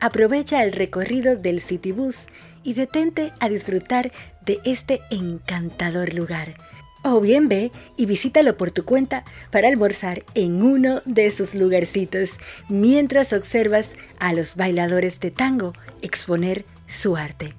Aprovecha 0.00 0.62
el 0.62 0.72
recorrido 0.72 1.36
del 1.36 1.60
Citybus 1.60 2.16
y 2.62 2.72
detente 2.72 3.32
a 3.38 3.50
disfrutar 3.50 4.12
de 4.44 4.58
este 4.64 5.00
encantador 5.10 6.14
lugar. 6.14 6.54
O 7.02 7.20
bien 7.20 7.48
ve 7.48 7.70
y 7.98 8.06
visítalo 8.06 8.56
por 8.56 8.70
tu 8.70 8.84
cuenta 8.86 9.24
para 9.50 9.68
almorzar 9.68 10.24
en 10.34 10.62
uno 10.62 11.02
de 11.04 11.30
sus 11.30 11.54
lugarcitos 11.54 12.30
mientras 12.68 13.34
observas 13.34 13.90
a 14.18 14.32
los 14.32 14.56
bailadores 14.56 15.20
de 15.20 15.30
tango 15.30 15.74
exponer 16.00 16.64
su 16.86 17.16
arte. 17.16 17.54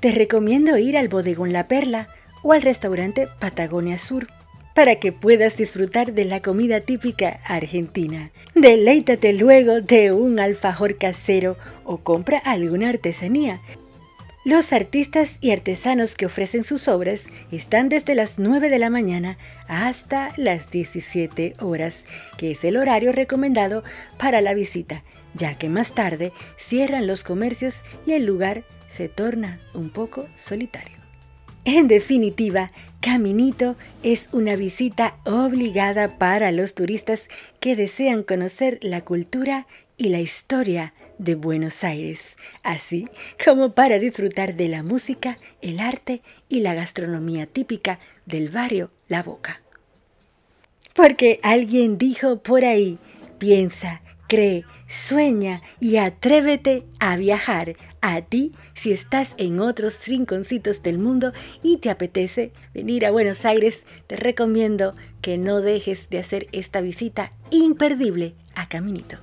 Te 0.00 0.10
recomiendo 0.10 0.76
ir 0.76 0.96
al 0.96 1.08
bodegón 1.08 1.52
La 1.52 1.68
Perla 1.68 2.08
o 2.42 2.52
al 2.52 2.62
restaurante 2.62 3.28
Patagonia 3.38 3.98
Sur 3.98 4.26
para 4.74 4.96
que 4.96 5.12
puedas 5.12 5.56
disfrutar 5.56 6.12
de 6.12 6.24
la 6.24 6.42
comida 6.42 6.80
típica 6.80 7.40
argentina. 7.44 8.30
Deleítate 8.54 9.32
luego 9.32 9.80
de 9.80 10.12
un 10.12 10.40
alfajor 10.40 10.98
casero 10.98 11.56
o 11.84 11.98
compra 11.98 12.38
alguna 12.38 12.88
artesanía 12.88 13.60
los 14.44 14.74
artistas 14.74 15.38
y 15.40 15.52
artesanos 15.52 16.16
que 16.16 16.26
ofrecen 16.26 16.64
sus 16.64 16.86
obras 16.88 17.24
están 17.50 17.88
desde 17.88 18.14
las 18.14 18.38
9 18.38 18.68
de 18.68 18.78
la 18.78 18.90
mañana 18.90 19.38
hasta 19.68 20.34
las 20.36 20.70
17 20.70 21.54
horas, 21.60 22.04
que 22.36 22.50
es 22.50 22.62
el 22.62 22.76
horario 22.76 23.12
recomendado 23.12 23.84
para 24.18 24.42
la 24.42 24.52
visita, 24.52 25.02
ya 25.32 25.56
que 25.56 25.70
más 25.70 25.94
tarde 25.94 26.30
cierran 26.58 27.06
los 27.06 27.24
comercios 27.24 27.76
y 28.06 28.12
el 28.12 28.26
lugar 28.26 28.64
se 28.90 29.08
torna 29.08 29.60
un 29.72 29.88
poco 29.88 30.26
solitario. 30.36 30.98
En 31.64 31.88
definitiva, 31.88 32.70
Caminito 33.04 33.76
es 34.02 34.28
una 34.32 34.56
visita 34.56 35.18
obligada 35.26 36.16
para 36.16 36.50
los 36.52 36.72
turistas 36.72 37.28
que 37.60 37.76
desean 37.76 38.22
conocer 38.22 38.78
la 38.80 39.02
cultura 39.02 39.66
y 39.98 40.08
la 40.08 40.20
historia 40.20 40.94
de 41.18 41.34
Buenos 41.34 41.84
Aires, 41.84 42.22
así 42.62 43.06
como 43.44 43.74
para 43.74 43.98
disfrutar 43.98 44.54
de 44.54 44.68
la 44.68 44.82
música, 44.82 45.36
el 45.60 45.80
arte 45.80 46.22
y 46.48 46.60
la 46.60 46.72
gastronomía 46.72 47.44
típica 47.44 47.98
del 48.24 48.48
barrio 48.48 48.90
La 49.08 49.22
Boca. 49.22 49.60
Porque 50.94 51.40
alguien 51.42 51.98
dijo 51.98 52.38
por 52.38 52.64
ahí, 52.64 52.96
piensa, 53.38 54.00
cree, 54.28 54.64
sueña 54.88 55.60
y 55.78 55.98
atrévete 55.98 56.84
a 57.00 57.16
viajar 57.16 57.74
a 58.04 58.20
ti 58.20 58.52
si 58.74 58.92
estás 58.92 59.34
en 59.38 59.60
otros 59.60 60.06
rinconcitos 60.06 60.82
del 60.82 60.98
mundo 60.98 61.32
y 61.62 61.78
te 61.78 61.88
apetece 61.88 62.52
venir 62.74 63.06
a 63.06 63.10
Buenos 63.10 63.46
Aires, 63.46 63.84
te 64.06 64.16
recomiendo 64.16 64.94
que 65.22 65.38
no 65.38 65.62
dejes 65.62 66.10
de 66.10 66.18
hacer 66.18 66.46
esta 66.52 66.82
visita 66.82 67.30
imperdible 67.50 68.34
a 68.54 68.68
Caminito. 68.68 69.16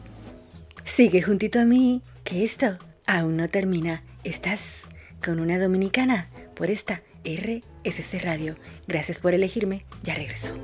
Sigue 0.83 1.21
juntito 1.21 1.59
a 1.59 1.65
mí, 1.65 2.01
que 2.23 2.43
esto 2.43 2.79
aún 3.05 3.37
no 3.37 3.47
termina. 3.49 4.01
Estás 4.23 4.81
con 5.23 5.39
una 5.39 5.59
dominicana 5.59 6.27
por 6.55 6.71
esta 6.71 7.03
RSC 7.23 8.19
Radio. 8.23 8.55
Gracias 8.87 9.19
por 9.19 9.35
elegirme, 9.35 9.85
ya 10.01 10.15
regreso. 10.15 10.55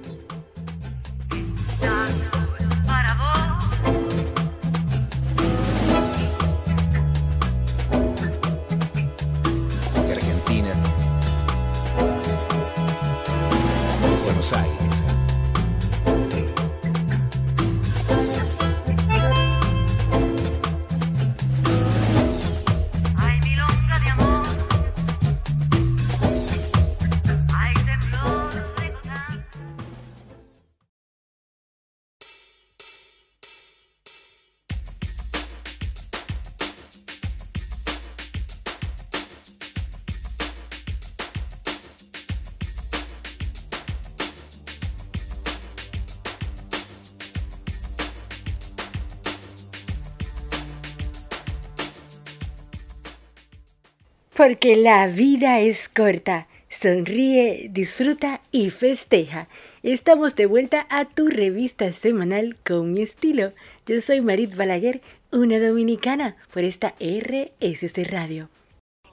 Porque 54.48 54.78
la 54.78 55.08
vida 55.08 55.60
es 55.60 55.90
corta. 55.90 56.48
Sonríe, 56.70 57.68
disfruta 57.70 58.40
y 58.50 58.70
festeja. 58.70 59.50
Estamos 59.84 60.38
de 60.38 60.46
vuelta 60.46 60.88
a 60.90 61.04
tu 61.04 61.28
revista 61.28 61.92
semanal 61.92 62.56
con 62.66 62.94
mi 62.94 63.02
estilo. 63.02 63.52
Yo 63.88 64.00
soy 64.00 64.22
Marit 64.22 64.56
Balaguer, 64.56 65.02
una 65.34 65.60
dominicana 65.60 66.38
por 66.54 66.64
esta 66.64 66.94
RSC 66.98 68.10
Radio. 68.10 68.48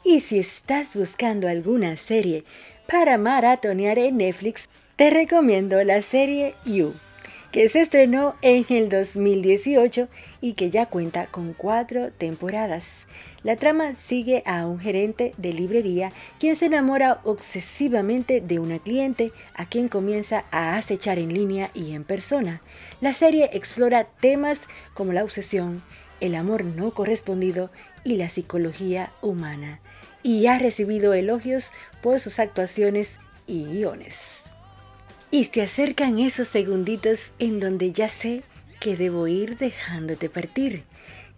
Y 0.05 0.20
si 0.20 0.38
estás 0.38 0.94
buscando 0.94 1.49
alguna 1.49 1.97
serie 1.97 2.44
para 2.87 3.18
maratonear 3.18 3.99
en 3.99 4.18
Netflix, 4.18 4.68
te 4.94 5.11
recomiendo 5.11 5.83
la 5.83 6.01
serie 6.03 6.55
You, 6.64 6.94
que 7.51 7.68
se 7.68 7.81
estrenó 7.81 8.37
en 8.40 8.66
el 8.68 8.88
2018 8.88 10.07
y 10.40 10.53
que 10.53 10.70
ya 10.70 10.87
cuenta 10.87 11.27
con 11.27 11.55
cuatro 11.55 12.12
temporadas. 12.12 13.09
La 13.44 13.57
trama 13.57 13.94
sigue 13.96 14.42
a 14.46 14.66
un 14.66 14.80
gerente 14.80 15.35
de 15.37 15.52
librería 15.52 16.11
quien 16.40 16.57
se 16.57 16.64
enamora 16.64 17.20
obsesivamente 17.24 18.40
de 18.40 18.59
una 18.59 18.78
cliente 18.78 19.33
a 19.54 19.66
quien 19.66 19.88
comienza 19.88 20.46
a 20.50 20.78
acechar 20.78 21.18
en 21.18 21.35
línea 21.35 21.70
y 21.74 21.92
en 21.92 22.04
persona. 22.04 22.62
La 23.02 23.12
serie 23.12 23.50
explora 23.52 24.04
temas 24.04 24.62
como 24.94 25.12
la 25.12 25.22
obsesión, 25.22 25.83
el 26.20 26.37
amor 26.37 26.64
no 26.64 26.92
correspondido 26.92 27.70
y 28.02 28.16
la 28.16 28.30
psicología 28.30 29.12
humana, 29.20 29.78
y 30.22 30.46
ha 30.46 30.59
recibido 30.59 31.12
elogios 31.12 31.70
por 32.02 32.20
sus 32.20 32.38
actuaciones 32.38 33.16
y 33.46 33.66
guiones. 33.66 34.40
Y 35.30 35.44
se 35.44 35.61
acercan 35.61 36.18
esos 36.18 36.48
segunditos 36.48 37.33
en 37.38 37.61
donde 37.61 37.92
ya 37.92 38.09
sé 38.09 38.42
que 38.80 38.96
debo 38.96 39.28
ir 39.28 39.59
dejándote 39.59 40.30
partir. 40.30 40.85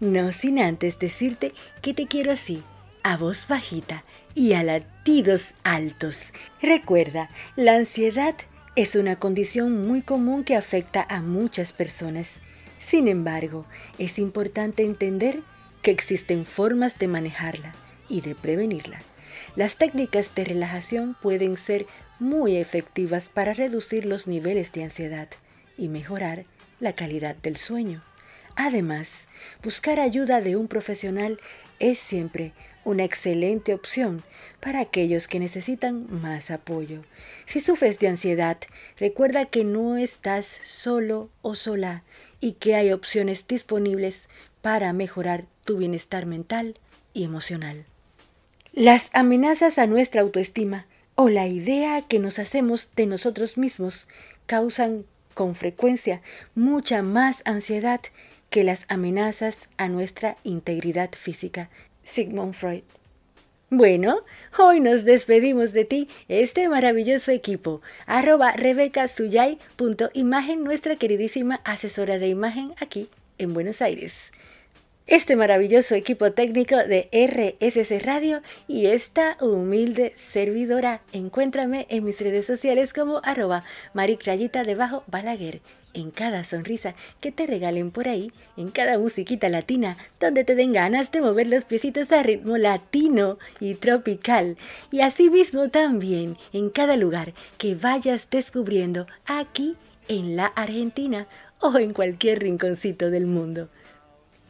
No 0.00 0.30
sin 0.32 0.58
antes 0.58 0.98
decirte 0.98 1.52
que 1.80 1.94
te 1.94 2.06
quiero 2.06 2.32
así, 2.32 2.62
a 3.02 3.16
voz 3.16 3.48
bajita 3.48 4.04
y 4.34 4.52
a 4.52 4.62
latidos 4.62 5.54
altos. 5.64 6.32
Recuerda, 6.60 7.30
la 7.56 7.76
ansiedad 7.76 8.34
es 8.74 8.94
una 8.94 9.16
condición 9.16 9.86
muy 9.86 10.02
común 10.02 10.44
que 10.44 10.54
afecta 10.54 11.06
a 11.08 11.22
muchas 11.22 11.72
personas. 11.72 12.40
Sin 12.84 13.08
embargo, 13.08 13.64
es 13.98 14.18
importante 14.18 14.84
entender 14.84 15.40
que 15.80 15.92
existen 15.92 16.44
formas 16.44 16.98
de 16.98 17.08
manejarla 17.08 17.72
y 18.10 18.20
de 18.20 18.34
prevenirla. 18.34 18.98
Las 19.54 19.76
técnicas 19.76 20.34
de 20.34 20.44
relajación 20.44 21.16
pueden 21.22 21.56
ser 21.56 21.86
muy 22.18 22.58
efectivas 22.58 23.28
para 23.28 23.54
reducir 23.54 24.04
los 24.04 24.26
niveles 24.26 24.72
de 24.72 24.84
ansiedad 24.84 25.28
y 25.78 25.88
mejorar 25.88 26.44
la 26.80 26.92
calidad 26.92 27.36
del 27.36 27.56
sueño. 27.56 28.02
Además, 28.56 29.28
buscar 29.62 30.00
ayuda 30.00 30.40
de 30.40 30.56
un 30.56 30.66
profesional 30.66 31.38
es 31.78 31.98
siempre 31.98 32.52
una 32.84 33.04
excelente 33.04 33.74
opción 33.74 34.22
para 34.60 34.80
aquellos 34.80 35.28
que 35.28 35.40
necesitan 35.40 36.06
más 36.22 36.50
apoyo. 36.50 37.02
Si 37.44 37.60
sufres 37.60 37.98
de 37.98 38.08
ansiedad, 38.08 38.56
recuerda 38.98 39.44
que 39.44 39.64
no 39.64 39.96
estás 39.96 40.58
solo 40.64 41.28
o 41.42 41.54
sola 41.54 42.02
y 42.40 42.52
que 42.52 42.74
hay 42.74 42.92
opciones 42.92 43.46
disponibles 43.46 44.28
para 44.62 44.92
mejorar 44.92 45.44
tu 45.64 45.76
bienestar 45.76 46.26
mental 46.26 46.76
y 47.12 47.24
emocional. 47.24 47.84
Las 48.72 49.10
amenazas 49.12 49.78
a 49.78 49.86
nuestra 49.86 50.22
autoestima 50.22 50.86
o 51.14 51.28
la 51.28 51.46
idea 51.46 52.02
que 52.02 52.18
nos 52.18 52.38
hacemos 52.38 52.90
de 52.94 53.06
nosotros 53.06 53.58
mismos 53.58 54.06
causan 54.46 55.04
con 55.34 55.54
frecuencia 55.54 56.22
mucha 56.54 57.02
más 57.02 57.42
ansiedad 57.44 58.00
que 58.50 58.64
las 58.64 58.84
amenazas 58.88 59.68
a 59.76 59.88
nuestra 59.88 60.36
integridad 60.44 61.10
física. 61.12 61.68
Sigmund 62.04 62.54
Freud. 62.54 62.82
Bueno, 63.68 64.20
hoy 64.58 64.78
nos 64.78 65.04
despedimos 65.04 65.72
de 65.72 65.84
ti, 65.84 66.08
este 66.28 66.68
maravilloso 66.68 67.32
equipo. 67.32 67.82
Arroba 68.06 68.52
rebecasuyay.imagen, 68.52 70.62
nuestra 70.62 70.94
queridísima 70.94 71.60
asesora 71.64 72.18
de 72.18 72.28
imagen 72.28 72.74
aquí 72.80 73.08
en 73.38 73.54
Buenos 73.54 73.82
Aires. 73.82 74.14
Este 75.06 75.36
maravilloso 75.36 75.94
equipo 75.94 76.32
técnico 76.32 76.74
de 76.74 77.08
RSC 77.12 78.04
Radio 78.04 78.42
y 78.66 78.86
esta 78.86 79.36
humilde 79.40 80.14
servidora. 80.16 81.00
Encuéntrame 81.12 81.86
en 81.90 82.02
mis 82.02 82.18
redes 82.20 82.44
sociales 82.44 82.92
como 82.92 83.20
arroba 83.22 83.62
maricrayita 83.94 84.64
debajo 84.64 85.04
balaguer 85.06 85.60
en 85.94 86.10
cada 86.10 86.42
sonrisa 86.42 86.96
que 87.20 87.30
te 87.30 87.46
regalen 87.46 87.92
por 87.92 88.08
ahí, 88.08 88.32
en 88.56 88.72
cada 88.72 88.98
musiquita 88.98 89.48
latina, 89.48 89.96
donde 90.18 90.42
te 90.42 90.56
den 90.56 90.72
ganas 90.72 91.12
de 91.12 91.20
mover 91.20 91.46
los 91.46 91.64
piecitos 91.64 92.10
a 92.10 92.24
ritmo 92.24 92.58
latino 92.58 93.38
y 93.60 93.76
tropical, 93.76 94.56
y 94.90 95.02
asimismo 95.02 95.68
también 95.68 96.36
en 96.52 96.68
cada 96.68 96.96
lugar 96.96 97.32
que 97.58 97.76
vayas 97.76 98.28
descubriendo 98.28 99.06
aquí 99.24 99.76
en 100.08 100.34
la 100.34 100.46
Argentina 100.46 101.28
o 101.60 101.78
en 101.78 101.92
cualquier 101.92 102.40
rinconcito 102.40 103.08
del 103.10 103.26
mundo. 103.26 103.68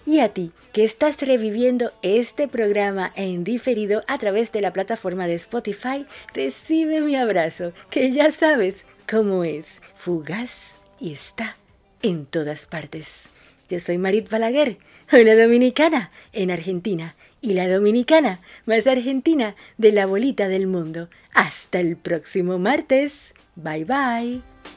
Y 0.07 0.21
a 0.21 0.29
ti, 0.29 0.53
que 0.73 0.85
estás 0.85 1.21
reviviendo 1.21 1.92
este 2.03 2.47
programa 2.47 3.12
en 3.16 3.42
diferido 3.42 4.05
a 4.07 4.19
través 4.19 4.53
de 4.53 4.61
la 4.61 4.73
plataforma 4.73 5.27
de 5.27 5.35
Spotify, 5.35 6.07
recibe 6.33 7.01
mi 7.01 7.16
abrazo, 7.16 7.73
que 7.90 8.12
ya 8.12 8.31
sabes 8.31 8.85
cómo 9.11 9.42
es, 9.42 9.66
fugaz 9.97 10.75
y 11.01 11.12
está 11.12 11.57
en 12.03 12.25
todas 12.25 12.66
partes. 12.66 13.25
Yo 13.69 13.81
soy 13.81 13.99
Marit 13.99 14.31
Balaguer, 14.31 14.79
una 15.12 15.35
dominicana 15.35 16.12
en 16.33 16.53
Argentina 16.53 17.16
y 17.40 17.55
la 17.55 17.69
dominicana 17.69 18.40
más 18.64 18.87
argentina 18.87 19.57
de 19.77 19.92
la 19.92 20.07
bolita 20.07 20.49
del 20.49 20.66
mundo. 20.66 21.09
Hasta 21.33 21.81
el 21.81 21.97
próximo 21.97 22.59
martes. 22.59 23.35
Bye 23.57 23.85
bye. 23.85 24.76